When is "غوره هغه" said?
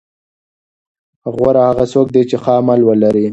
1.33-1.85